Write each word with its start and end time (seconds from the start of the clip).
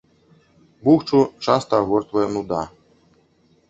Бухчу 0.87 1.19
часта 1.47 1.73
агортвае 1.85 2.27
нуда. 2.35 2.67